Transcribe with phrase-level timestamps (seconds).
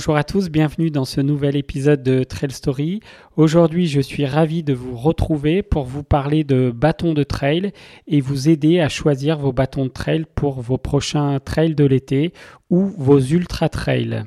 [0.00, 3.00] Bonjour à tous, bienvenue dans ce nouvel épisode de Trail Story.
[3.36, 7.72] Aujourd'hui, je suis ravi de vous retrouver pour vous parler de bâtons de trail
[8.06, 12.32] et vous aider à choisir vos bâtons de trail pour vos prochains trails de l'été
[12.70, 14.24] ou vos ultra trails.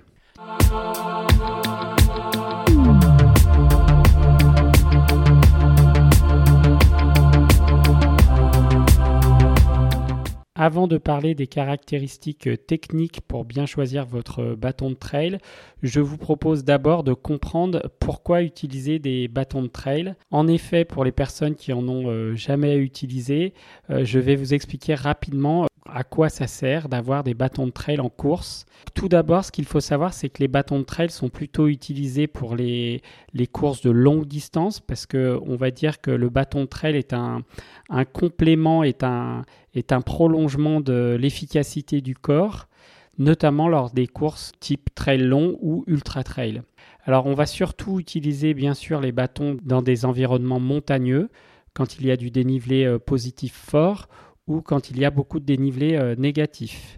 [10.65, 15.39] Avant de parler des caractéristiques techniques pour bien choisir votre bâton de trail,
[15.81, 20.15] je vous propose d'abord de comprendre pourquoi utiliser des bâtons de trail.
[20.31, 23.53] En effet, pour les personnes qui en ont euh, jamais utilisé,
[23.89, 27.99] euh, je vais vous expliquer rapidement à quoi ça sert d'avoir des bâtons de trail
[27.99, 28.65] en course.
[28.93, 32.27] Tout d'abord, ce qu'il faut savoir, c'est que les bâtons de trail sont plutôt utilisés
[32.27, 33.01] pour les,
[33.51, 37.13] courses de longue distance parce que on va dire que le bâton de trail est
[37.13, 37.43] un,
[37.89, 42.67] un complément, est un, est un prolongement de l'efficacité du corps,
[43.17, 46.61] notamment lors des courses type trail long ou ultra trail.
[47.05, 51.29] Alors on va surtout utiliser bien sûr les bâtons dans des environnements montagneux,
[51.73, 54.07] quand il y a du dénivelé euh, positif fort
[54.47, 56.97] ou quand il y a beaucoup de dénivelé euh, négatif.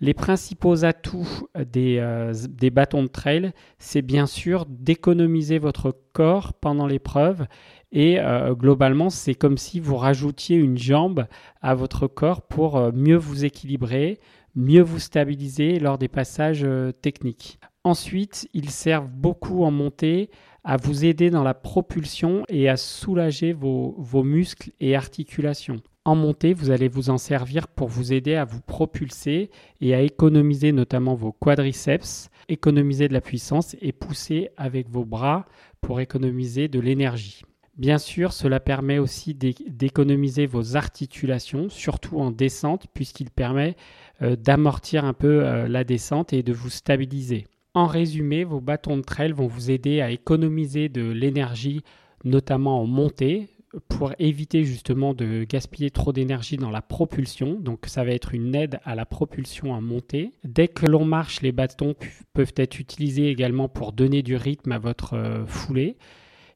[0.00, 6.54] Les principaux atouts des, euh, des bâtons de trail, c'est bien sûr d'économiser votre corps
[6.54, 7.46] pendant l'épreuve
[7.92, 11.26] et euh, globalement, c'est comme si vous rajoutiez une jambe
[11.60, 14.18] à votre corps pour mieux vous équilibrer,
[14.56, 16.66] mieux vous stabiliser lors des passages
[17.00, 17.60] techniques.
[17.84, 20.30] Ensuite, ils servent beaucoup en montée
[20.64, 25.80] à vous aider dans la propulsion et à soulager vos, vos muscles et articulations.
[26.04, 30.00] En montée, vous allez vous en servir pour vous aider à vous propulser et à
[30.00, 35.46] économiser notamment vos quadriceps, économiser de la puissance et pousser avec vos bras
[35.80, 37.42] pour économiser de l'énergie.
[37.76, 43.76] Bien sûr, cela permet aussi d'économiser vos articulations, surtout en descente, puisqu'il permet
[44.22, 47.46] euh, d'amortir un peu euh, la descente et de vous stabiliser.
[47.74, 51.82] En résumé, vos bâtons de trail vont vous aider à économiser de l'énergie,
[52.24, 53.48] notamment en montée,
[53.88, 57.54] pour éviter justement de gaspiller trop d'énergie dans la propulsion.
[57.54, 60.32] Donc ça va être une aide à la propulsion en montée.
[60.44, 61.94] Dès que l'on marche, les bâtons
[62.32, 65.96] peuvent être utilisés également pour donner du rythme à votre euh, foulée.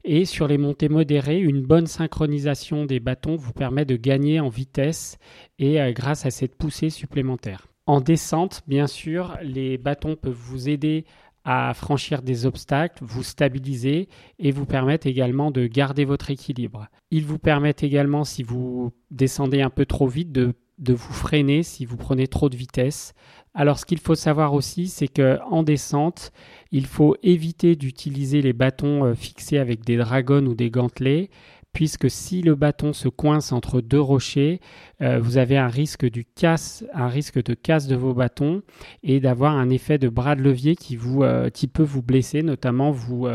[0.03, 4.49] Et sur les montées modérées, une bonne synchronisation des bâtons vous permet de gagner en
[4.49, 5.17] vitesse
[5.59, 7.67] et euh, grâce à cette poussée supplémentaire.
[7.87, 11.05] En descente, bien sûr, les bâtons peuvent vous aider
[11.49, 16.89] à franchir des obstacles, vous stabiliser et vous permettre également de garder votre équilibre.
[17.09, 21.63] Ils vous permettent également, si vous descendez un peu trop vite, de, de vous freiner
[21.63, 23.13] si vous prenez trop de vitesse.
[23.53, 26.33] Alors ce qu'il faut savoir aussi, c'est qu'en descente,
[26.73, 31.29] il faut éviter d'utiliser les bâtons euh, fixés avec des dragons ou des gantelets,
[31.77, 34.61] puisque si le bâton se coince entre deux rochers,
[35.03, 38.63] euh, vous avez un risque, de casse de vos bâtons
[39.03, 43.27] et d'avoir un effet de bras de levier qui, euh, peut vous blesser, notamment vous,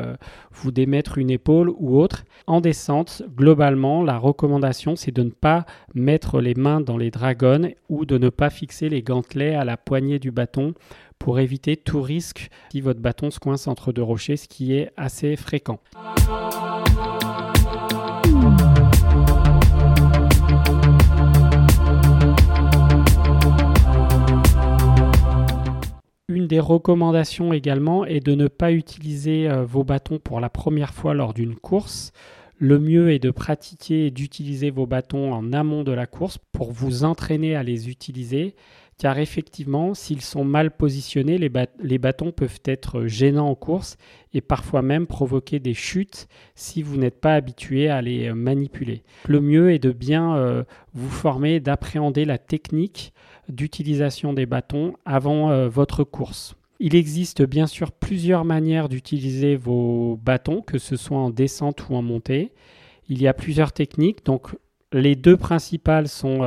[0.51, 2.25] vous démettre une épaule ou autre.
[2.49, 5.65] En descente, globalement, la recommandation, c'est de ne pas
[5.95, 9.77] mettre les mains dans les dragons ou de ne pas fixer les gantelets à la
[9.77, 10.75] poignée du bâton
[11.21, 14.91] pour éviter tout risque si votre bâton se coince entre deux rochers, ce qui est
[14.97, 15.79] assez fréquent.
[26.29, 30.95] Une des recommandations également est de ne pas utiliser euh, vos bâtons pour la première
[30.95, 32.13] fois lors d'une course.
[32.59, 36.71] Le mieux est de pratiquer et d'utiliser vos bâtons en amont de la course pour
[36.71, 38.55] vous entraîner à les utiliser
[39.03, 43.97] car effectivement, s'ils sont mal positionnés, les, bâtons peuvent être gênants en course
[44.33, 49.03] et parfois même provoquer des chutes si vous n'êtes pas habitué à les euh, manipuler.
[49.27, 50.63] Le mieux est de bien euh,
[50.95, 53.13] vous former, d'appréhender la technique
[53.49, 56.55] d'utilisation des bâtons avant euh, votre course.
[56.81, 61.95] Il existe bien sûr plusieurs manières d'utiliser vos bâtons, que ce soit en descente ou
[61.95, 62.53] en montée.
[63.09, 64.49] Il y a plusieurs techniques, donc
[64.93, 66.41] les deux principales sont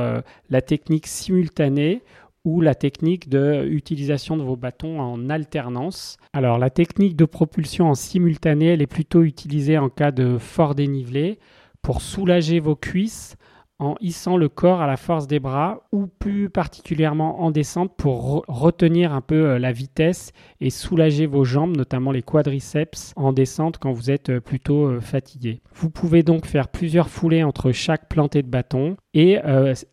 [0.50, 2.02] la technique simultanée
[2.46, 6.16] ou la technique de, de vos bâtons en alternance.
[6.32, 10.76] Alors la technique de propulsion en simultané, elle est plutôt utilisée en cas de fort
[10.76, 11.40] dénivelé
[11.82, 13.36] pour soulager vos cuisses
[13.78, 18.44] en hissant le corps à la force des bras ou plus particulièrement en descente pour
[18.48, 23.76] retenir un peu euh, la vitesse et soulager vos jambes, notamment les quadriceps en descente
[23.78, 25.60] quand vous êtes euh, plutôt euh, fatigué.
[25.74, 29.38] Vous pouvez donc faire plusieurs foulées entre chaque plantée de bâton et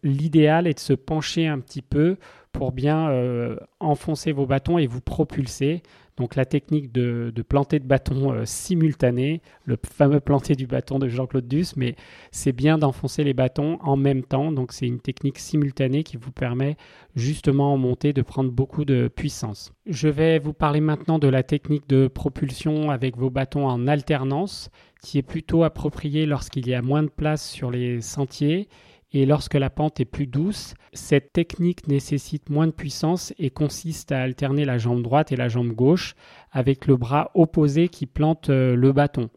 [0.04, 2.18] l'idéal est de se pencher un petit peu
[2.52, 3.10] pour bien
[3.80, 5.82] enfoncer vos bâtons et vous propulser.
[6.18, 8.46] Donc la technique de, planter de bâton euh,
[9.66, 11.96] le fameux planter du bâton de Jean-Claude Duss, mais
[12.32, 14.52] c'est bien d'enfoncer les bâtons en même temps.
[14.52, 16.78] Donc c'est une technique simultanée qui vous permet
[17.16, 19.74] justement en montée de prendre beaucoup de puissance.
[19.88, 24.70] Je vais vous parler maintenant de la technique de propulsion avec vos bâtons en alternance,
[25.02, 28.68] qui est plutôt appropriée lorsqu'il y a moins de place sur les sentiers
[29.14, 34.12] et lorsque la pente est plus douce, cette technique nécessite moins de puissance et consiste
[34.12, 36.16] à alterner la jambe droite et la jambe gauche
[36.52, 39.30] avec le bras opposé qui plante euh, le bâton.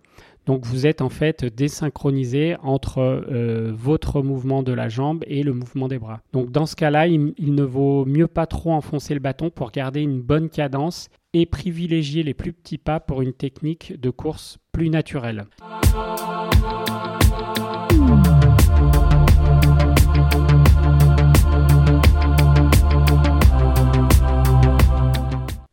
[0.46, 5.52] Donc vous êtes en fait désynchronisé entre euh, votre mouvement de la jambe et le
[5.52, 6.20] mouvement des bras.
[6.32, 10.00] Donc dans ce cas-là, il, ne vaut mieux pas trop enfoncer le bâton pour garder
[10.00, 14.88] une bonne cadence et privilégier les plus petits pas pour une technique de course plus
[14.88, 15.46] naturelle.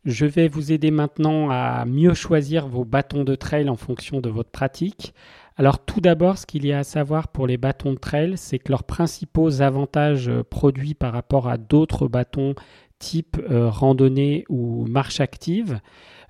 [0.04, 4.28] Je vais vous aider maintenant à mieux choisir vos bâtons de trail en fonction de
[4.28, 5.14] votre pratique.
[5.56, 8.58] Alors tout d'abord, ce qu'il y a à savoir pour les bâtons de trail, c'est
[8.58, 12.54] que leurs principaux avantages euh, produits par rapport à d'autres bâtons
[12.98, 15.80] type euh, randonnée ou marche active,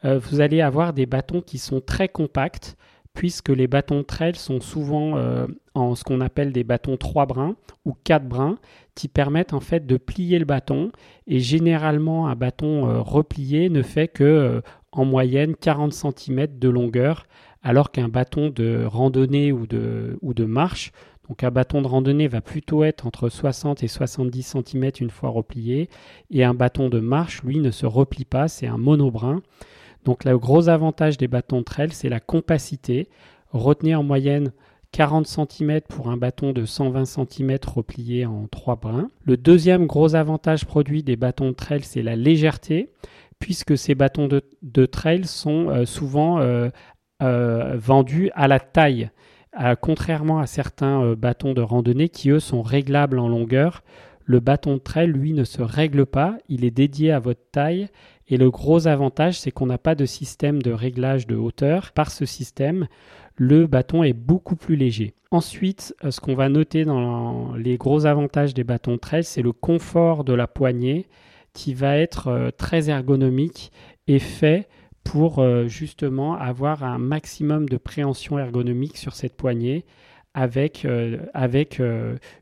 [0.05, 2.77] euh, vous allez avoir des bâtons qui sont très compacts,
[3.15, 7.57] puisque les bâtons trail sont souvent euh, en ce qu'on appelle des bâtons 3 brins
[7.85, 8.59] ou 4 brins
[8.95, 10.91] qui permettent en fait de plier le bâton
[11.27, 14.61] et généralement un bâton euh, replié ne fait que euh,
[14.93, 17.27] en moyenne 40 cm de longueur
[17.63, 20.93] alors qu'un bâton de randonnée ou de, ou de marche
[21.29, 25.31] donc un bâton de randonnée va plutôt être entre 60 et 70 cm une fois
[25.31, 25.89] replié
[26.31, 29.41] et un bâton de marche lui ne se replie pas, c'est un monobrin.
[30.05, 33.09] Donc le gros avantage des bâtons de trail, c'est la compacité.
[33.53, 34.53] Retenez en moyenne
[34.95, 39.11] 40 cm pour un bâton de 120 cm replié en trois brins.
[39.25, 42.91] Le deuxième gros avantage produit des bâtons de trail, c'est la légèreté,
[43.41, 46.69] puisque ces bâtons de, trail sont euh, souvent euh,
[47.23, 49.11] euh, vendus à la taille,
[49.81, 53.83] contrairement à certains bâtons de randonnée qui, eux, sont réglables en longueur.
[54.25, 57.89] Le bâton de trail, lui, ne se règle pas, il est dédié à votre taille
[58.29, 61.93] et le gros avantage, c'est qu'on n'a pas de système de réglage de hauteur.
[61.93, 62.87] Par ce système,
[63.37, 65.15] le bâton est beaucoup plus léger.
[65.31, 69.53] Ensuite, euh, ce qu'on va noter dans les gros avantages des bâtons trail, c'est le
[69.53, 71.07] confort de la poignée
[71.53, 73.73] qui va être euh, très ergonomique
[74.07, 74.69] et fait
[75.03, 79.85] pour euh, justement avoir un maximum de préhension ergonomique sur cette poignée
[80.37, 80.85] avec,
[81.33, 81.81] avec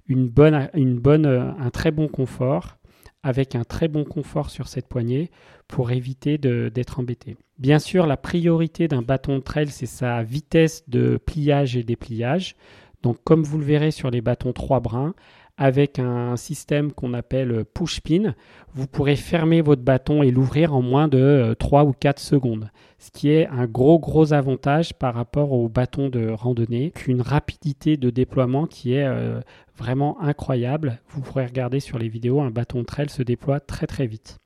[0.08, 2.78] une bonne, une bonne, un très bon confort
[3.22, 5.30] avec un très bon confort sur cette poignée
[5.72, 7.34] pour éviter d'être embêté.
[7.58, 12.56] Bien sûr, la priorité d'un bâton de trail, c'est sa vitesse de pliage et dépliage.
[13.02, 15.14] Donc comme vous le verrez sur les bâtons 3 brins,
[15.56, 18.34] avec un système qu'on appelle push pin,
[18.74, 23.10] vous pourrez fermer votre bâton et l'ouvrir en moins de 3 ou 4 secondes, ce
[23.10, 28.10] qui est un gros gros avantage par rapport au bâton de randonnée, une rapidité de
[28.10, 29.40] déploiement qui est euh,
[29.74, 31.00] vraiment incroyable.
[31.08, 34.41] Vous pourrez regarder sur les vidéos, un bâton de trail se déploie très très vite.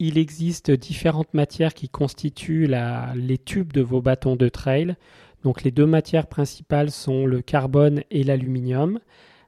[0.00, 2.68] Il existe différentes matières qui constituent
[3.16, 4.94] les tubes de vos bâtons de trail.
[5.42, 9.00] Donc les deux matières principales sont le carbone et l'aluminium.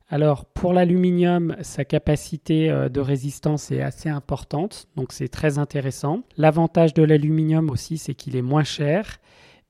[0.08, 6.24] Alors pour l'aluminium, sa capacité euh, de résistance est assez importante, donc c'est très intéressant.
[6.36, 9.20] L'avantage de l'aluminium aussi, c'est qu'il est moins cher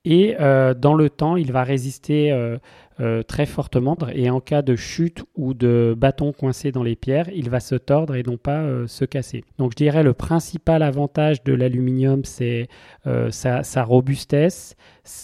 [0.04, 2.56] et euh, dans le temps, il va résister euh,
[3.00, 7.28] euh, très fortement et en cas de chute ou de bâton coincé dans les pierres,
[7.34, 9.44] il va se tordre et non pas se casser.
[9.58, 12.68] Donc je dirais le principal avantage de l'aluminium, c'est
[13.30, 14.76] sa, robustesse,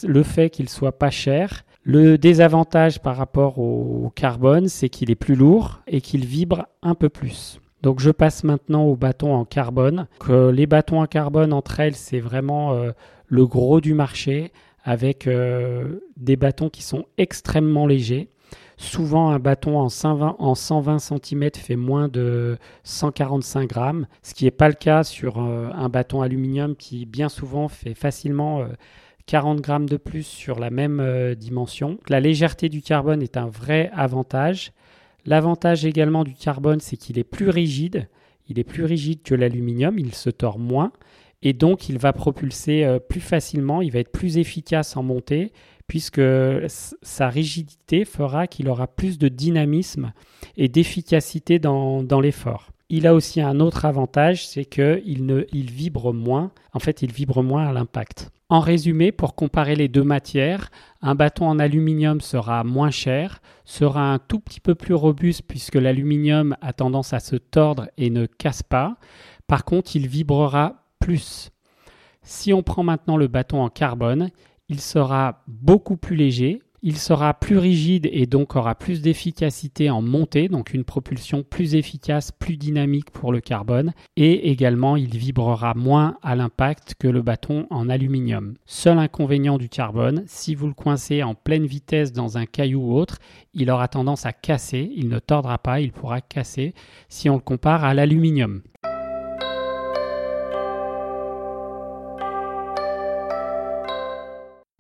[0.07, 1.65] le fait qu'il soit pas cher.
[1.83, 6.95] Le désavantage par rapport au carbone, c'est qu'il est plus lourd et qu'il vibre un
[6.95, 7.61] peu plus.
[7.83, 10.09] Donc je passe maintenant aux bâtons en carbone.
[10.29, 12.75] Les bâtons en carbone entre elles, c'est vraiment
[13.29, 14.53] le gros du marché
[14.87, 18.31] avec euh, des bâtons qui sont extrêmement légers.
[18.79, 24.45] Souvent, un bâton en 120, en 120 cm fait moins de 145 grammes, ce qui
[24.45, 28.65] n'est pas le cas sur euh, un bâton aluminium qui bien souvent fait facilement
[29.27, 31.99] 40 euh, grammes de plus sur la même dimension.
[32.09, 34.73] La légèreté du carbone est un vrai avantage.
[35.25, 38.09] L'avantage également du carbone, c'est qu'il est plus rigide.
[38.49, 40.93] Il est plus rigide que l'aluminium, il se tord moins
[41.47, 45.53] et donc il va propulser euh, plus facilement, il va être plus efficace en montée
[45.87, 46.21] puisque
[46.67, 50.13] sa rigidité fera qu'il aura plus de dynamisme
[50.57, 52.73] et d'efficacité dans, l'effort.
[52.89, 56.51] Il a aussi un autre avantage, c'est qu'il il vibre moins.
[56.73, 58.33] En fait, il vibre moins à l'impact.
[58.49, 64.13] En résumé, pour comparer les deux matières, un bâton en aluminium sera moins cher, sera
[64.13, 68.27] un tout petit peu plus robuste puisque l'aluminium a tendance à se tordre et ne
[68.27, 68.97] casse pas.
[69.47, 71.51] Par contre, il vibrera plus.
[72.23, 74.31] Si on prend maintenant le bâton en carbone,
[74.69, 80.03] il sera beaucoup plus léger, il sera plus rigide et donc aura plus d'efficacité en
[80.03, 85.75] montée, donc une propulsion plus efficace, plus dynamique pour le carbone, et également il vibrera
[85.75, 88.55] moins à l'impact que le bâton en aluminium.
[88.67, 92.97] Seul inconvénient du carbone, si vous le coincez en pleine vitesse dans un caillou ou
[92.97, 93.19] autre,
[93.55, 96.75] il aura tendance à casser, il ne tordra pas, il pourra casser
[97.09, 98.63] si on le compare à l'aluminium.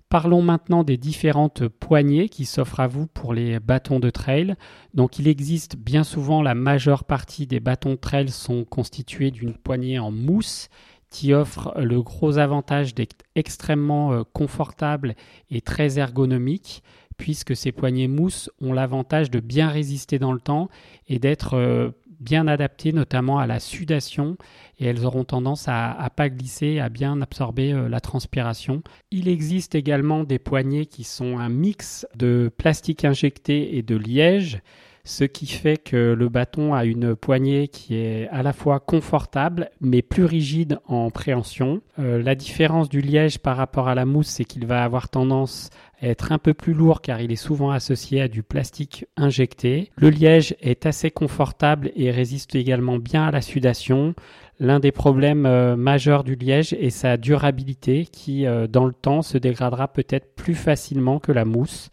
[0.08, 4.54] Parlons maintenant des différentes poignées qui s'offrent à vous pour les bâtons de trail.
[4.94, 9.54] Donc il existe bien souvent la majeure partie des bâtons de trail sont constitués d'une
[9.54, 10.68] poignée en mousse
[11.10, 15.14] qui offre le gros avantage d'être extrêmement euh, confortable
[15.50, 16.82] et très ergonomique
[17.16, 20.68] puisque ces poignées mousse ont l'avantage de bien résister dans le temps
[21.08, 24.37] et d'être euh, bien adaptées notamment à la sudation
[24.78, 28.82] et elles auront tendance à ne pas glisser, à bien absorber euh, la transpiration.
[29.11, 34.61] Il existe également des poignées qui sont un mix de plastique injecté et de liège
[35.06, 39.70] ce qui fait que le bâton a une poignée qui est à la fois confortable
[39.80, 41.80] mais plus rigide en préhension.
[41.98, 45.70] Euh, la différence du liège par rapport à la mousse, c'est qu'il va avoir tendance
[46.02, 49.92] à être un peu plus lourd car il est souvent associé à du plastique injecté.
[49.96, 54.14] Le liège est assez confortable et résiste également bien à la sudation.
[54.58, 59.20] L'un des problèmes euh, majeurs du liège est sa durabilité qui, euh, dans le temps,
[59.22, 61.90] se dégradera peut-être plus facilement que la mousse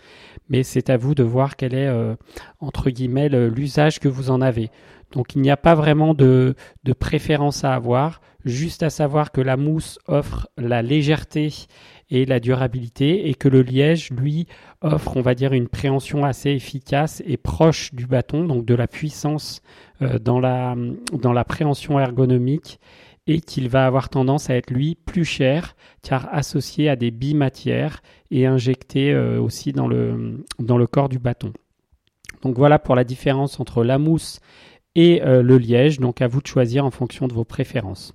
[0.50, 2.15] mais c'est à vous de voir quel est, euh,
[2.60, 4.70] entre guillemets, l'usage que vous en avez.
[5.12, 6.55] Donc il n'y a pas vraiment de,
[7.00, 11.53] préférence à avoir, juste à savoir que la mousse offre la légèreté
[12.13, 14.46] et la durabilité et que le liège, lui,
[14.82, 18.88] offre, on va dire, une préhension assez efficace et proche du bâton, donc de la
[18.88, 19.63] puissance
[20.03, 20.75] euh, dans, la,
[21.12, 22.79] dans la préhension ergonomique
[23.25, 28.03] et qu'il va avoir tendance à être lui plus cher car associé à des bimatières
[28.29, 31.51] et injecté euh, aussi dans le, dans le corps du bâton.
[32.43, 34.39] Donc voilà pour la différence entre la mousse
[34.93, 38.13] et euh, le liège, donc à vous de choisir en fonction de vos préférences.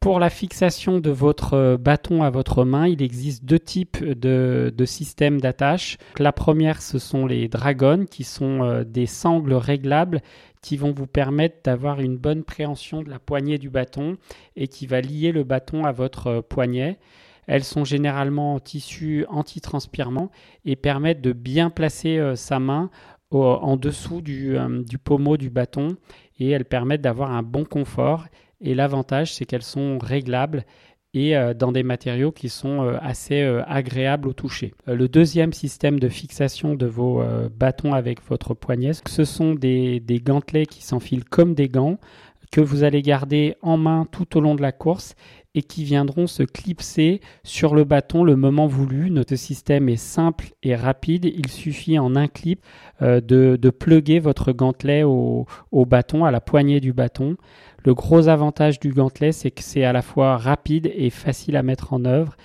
[0.00, 4.72] Pour la fixation de votre euh, bâton à votre main, il existe deux types de,
[4.84, 5.98] systèmes d'attache.
[6.20, 10.20] La première, ce sont les dragons, qui sont euh, des sangles réglables
[10.62, 14.16] qui vont vous permettre d'avoir une bonne préhension de la poignée du bâton
[14.54, 17.00] et qui va lier le bâton à votre euh, poignet.
[17.48, 20.30] Elles sont généralement en tissu anti-transpirement
[20.64, 22.90] et permettent de bien placer sa main
[23.30, 24.58] en dessous du
[25.02, 25.96] pommeau du bâton
[26.38, 28.26] et elles permettent d'avoir un bon confort
[28.60, 30.64] et l'avantage, c'est qu'elles sont réglables
[31.14, 34.74] et euh, dans des matériaux qui sont euh, assez euh, agréables au toucher.
[34.86, 37.22] le deuxième système de fixation de vos
[37.56, 41.98] bâtons avec votre poignet, ce sont des, des gantelets qui s'enfilent comme des gants
[42.50, 45.14] que vous allez garder en main tout au long de la course
[45.54, 49.10] et qui viendront se clipser sur le bâton le moment voulu.
[49.10, 51.24] Notre système est simple et rapide.
[51.24, 52.64] Il suffit en un clip
[53.00, 57.36] de, de plugger votre gantelet au, au bâton, à la poignée du bâton.
[57.84, 61.62] Le gros avantage du gantelet, c'est que c'est à la fois rapide et facile à
[61.62, 62.36] mettre en œuvre.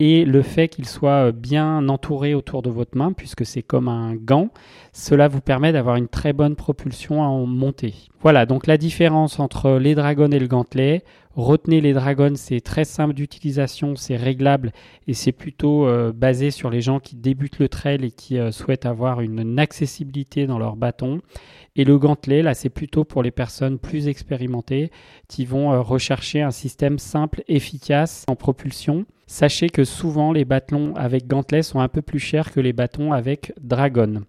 [0.00, 4.14] Et le fait qu'il soit bien entouré autour de votre main, puisque c'est comme un
[4.14, 4.50] gant,
[4.92, 7.94] cela vous permet d'avoir une très bonne propulsion en montée.
[8.20, 11.02] Voilà, donc la différence entre les dragons et le gantelet.
[11.34, 14.70] Retenez les dragons, c'est très simple d'utilisation, c'est réglable
[15.08, 18.52] et c'est plutôt euh, basé sur les gens qui débutent le trail et qui euh,
[18.52, 21.22] souhaitent avoir une accessibilité dans leur bâton.
[21.74, 24.92] Et le gantelet, là, c'est plutôt pour les personnes plus expérimentées
[25.26, 29.04] qui vont euh, rechercher un système simple, efficace en propulsion.
[29.30, 33.12] Sachez que souvent les bâtons avec gantelet sont un peu plus chers que les bâtons
[33.12, 34.22] avec dragon.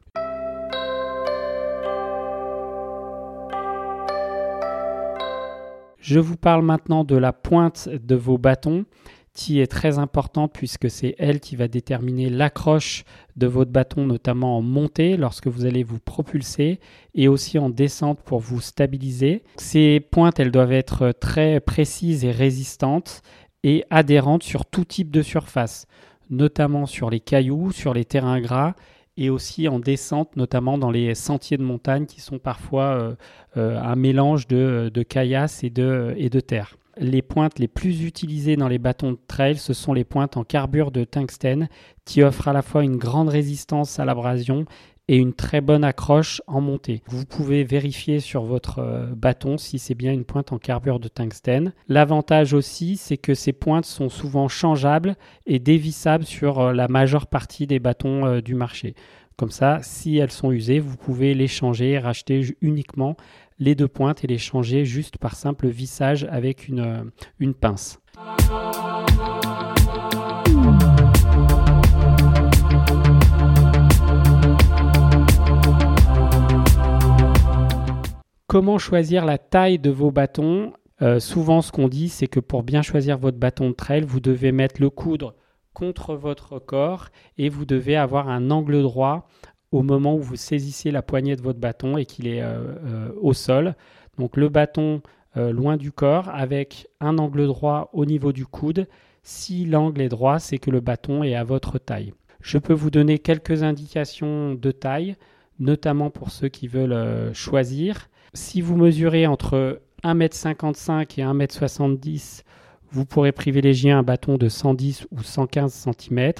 [6.01, 8.83] Je vous parle maintenant de la pointe de vos bâtons
[9.33, 13.05] qui est très importante puisque c'est elle qui va déterminer l'accroche
[13.37, 16.81] de votre bâton, notamment en montée lorsque vous allez vous propulser
[17.15, 19.43] et aussi en descente pour vous stabiliser.
[19.55, 23.21] Ces pointes, elles doivent être très précises et résistantes
[23.63, 25.87] et adhérentes sur tout type de surface,
[26.29, 28.73] notamment sur les cailloux, sur les terrains gras
[29.17, 33.17] et aussi en descente, notamment dans les sentiers de montagne qui sont parfois
[33.55, 36.77] un mélange de, caillasse et de terre.
[37.01, 40.43] Les pointes les plus utilisées dans les bâtons de trail, ce sont les pointes en
[40.43, 41.69] carbure de tungstène
[42.03, 44.65] qui offrent à la fois une grande résistance à l'abrasion
[45.09, 47.01] et une très bonne accroche en montée.
[47.07, 51.07] Vous pouvez vérifier sur votre euh, bâton si c'est bien une pointe en carbure de
[51.07, 51.73] tungstène.
[51.87, 55.15] L'avantage aussi, c'est que ces pointes sont souvent changeables
[55.47, 58.93] et dévissables sur euh, la majeure partie des bâtons euh, du marché.
[59.35, 63.17] Comme ça, si elles sont usées, vous pouvez les changer et racheter uniquement
[63.57, 67.99] les deux pointes et les changer juste par simple vissage avec une, une pince.
[78.49, 82.63] Comment choisir la taille de vos bâtons euh, Souvent, ce qu'on dit, c'est que pour
[82.63, 85.35] bien choisir votre bâton de trail, vous devez mettre le coudre
[85.75, 89.27] contre votre corps et vous devez avoir un angle droit
[89.71, 93.11] au moment où vous saisissez la poignée de votre bâton et qu'il est euh, euh,
[93.21, 93.75] au sol.
[94.17, 95.03] Donc le bâton
[95.35, 98.87] loin du corps avec un angle droit au niveau du coude.
[99.21, 102.13] Si l'angle est droit, c'est que le bâton est à votre taille.
[102.41, 105.15] Je peux vous donner quelques indications de taille,
[105.59, 108.08] notamment pour ceux qui veulent choisir.
[108.33, 112.43] Si vous mesurez entre 1m55 et 1m70,
[112.91, 116.33] vous pourrez privilégier un bâton de 110 ou 115 cm.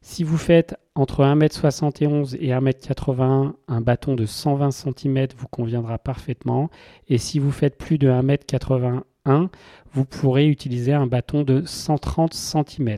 [0.00, 6.70] Si vous faites entre 1m71 et 1m81, un bâton de 120 cm vous conviendra parfaitement.
[7.08, 9.02] Et si vous faites plus de 1m81,
[9.92, 12.96] vous pourrez utiliser un bâton de 130 cm.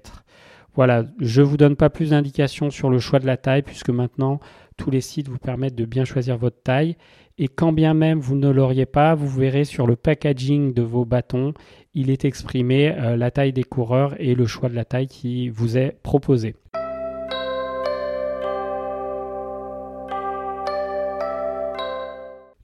[0.74, 3.90] Voilà, je ne vous donne pas plus d'indications sur le choix de la taille puisque
[3.90, 4.40] maintenant
[4.76, 6.96] tous les sites vous permettent de bien choisir votre taille.
[7.38, 11.04] Et quand bien même vous ne l'auriez pas, vous verrez sur le packaging de vos
[11.04, 11.54] bâtons,
[11.94, 15.48] il est exprimé euh, la taille des coureurs et le choix de la taille qui
[15.48, 16.54] vous est proposé.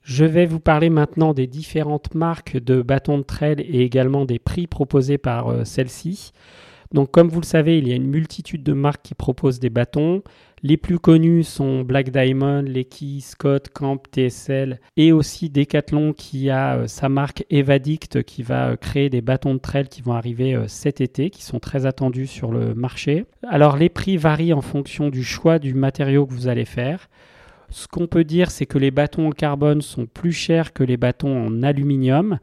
[0.03, 4.39] Je vais vous parler maintenant des différentes marques de bâtons de trail et également des
[4.39, 6.31] prix proposés par euh, celles-ci.
[6.91, 9.69] Donc comme vous le savez, il y a une multitude de marques qui proposent des
[9.69, 10.23] bâtons.
[10.63, 16.77] Les plus connus sont Black Diamond, Lecky, Scott, Camp, TSL et aussi Decathlon qui a
[16.77, 20.57] euh, sa marque Evadict qui va euh, créer des bâtons de trail qui vont arriver
[20.67, 23.25] cet été, qui sont très attendus sur le marché.
[23.47, 27.07] Alors les prix varient en fonction du choix du matériau que vous allez faire.
[27.69, 30.97] Ce qu'on peut dire, c'est que les bâtons en carbone sont plus chers que les
[30.97, 32.39] bâtons en aluminium.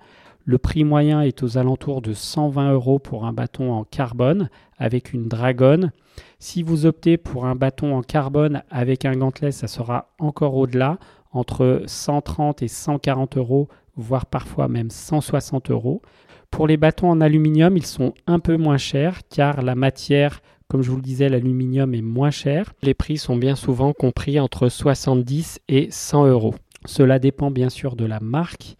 [0.47, 5.15] Le prix moyen est aux alentours de 120 euros pour un bâton en carbone avec
[5.15, 5.91] une dragonne.
[6.39, 10.99] Si vous optez pour un bâton en carbone avec un gantelet, ça sera encore au-delà,
[11.33, 16.03] entre 130 et 140 euros, voire parfois même 160 euros.
[16.51, 20.83] Pour les bâtons en aluminium, ils sont un peu moins chers car la matière comme
[20.83, 22.73] je vous le disais, l'aluminium est moins cher.
[22.83, 26.55] Les prix sont bien souvent compris entre 70 et 100 euros.
[26.87, 28.77] Cela dépend bien sûr de la marque.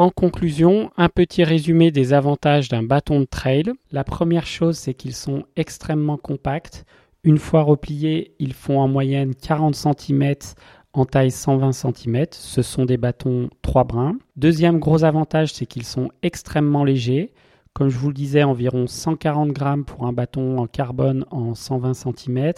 [0.00, 3.64] En conclusion, un petit résumé des avantages d'un bâton de trail.
[3.92, 6.86] La première chose, c'est qu'ils sont extrêmement compacts.
[7.22, 10.36] Une fois repliés, ils font en moyenne 40 cm
[10.94, 12.24] en taille 120 cm.
[12.30, 14.16] Ce sont des bâtons 3 brins.
[14.36, 17.34] Deuxième gros avantage, c'est qu'ils sont extrêmement légers.
[17.74, 21.92] Comme je vous le disais, environ 140 grammes pour un bâton en carbone en 120
[21.92, 22.52] cm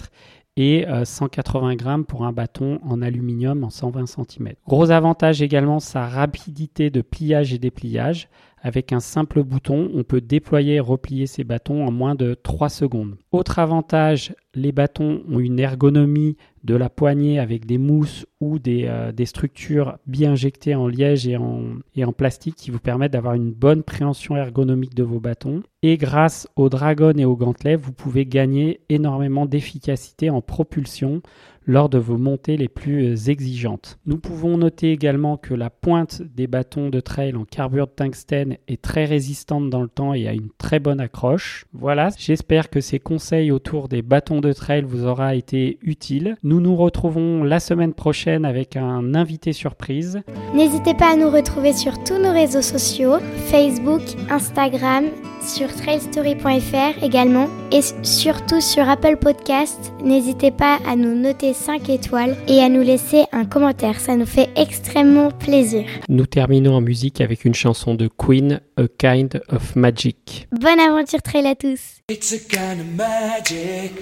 [0.57, 4.53] et 180 euh, grammes pour un bâton en aluminium en 120 cm.
[4.67, 8.29] Gros avantage également sa rapidité de pliage et dépliage.
[8.65, 12.69] Avec un simple bouton, on peut déployer et replier ces bâtons en moins de 3
[12.69, 13.17] secondes.
[13.33, 18.85] Autre avantage, les bâtons ont une ergonomie de la poignée avec des mousses ou des,
[18.87, 21.63] euh, structures bien injectées en liège et en,
[21.97, 25.63] et en plastique qui vous permettent d'avoir une bonne préhension ergonomique de vos bâtons.
[25.83, 31.21] Et grâce au dragon et au gantelet, vous pouvez gagner énormément d'efficacité en propulsion
[31.67, 33.99] lors de vos montées les plus euh, exigeantes.
[34.07, 38.57] Nous pouvons noter également que la pointe des bâtons de trail en carbure de tungstène
[38.69, 41.67] est très résistante dans le temps et a une très bonne accroche.
[41.73, 46.37] Voilà, j'espère que ces conseils autour des bâtons de trail vous aura été utiles.
[46.43, 50.21] Nous nous retrouvons la semaine prochaine avec un invité surprise.
[50.55, 55.05] N'hésitez pas à nous retrouver sur tous nos réseaux sociaux, Facebook, Instagram,
[55.43, 59.93] sur trailstory.fr également et surtout sur Apple Podcast.
[60.03, 64.27] N'hésitez pas à nous noter 5 étoiles et à nous laisser un commentaire, ça nous
[64.27, 65.85] fait extrêmement plaisir.
[66.09, 70.49] Nous terminons en musique avec une chanson de Queen, A Kind of Magic.
[70.53, 72.01] Bonne aventure trail à tous.
[72.09, 73.93] It's a kind of magic.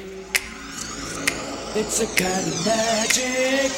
[1.77, 3.71] It's a kind of magic.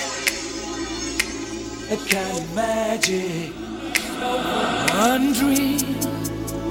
[1.90, 3.53] A kind of magic.
[4.94, 6.12] One dream.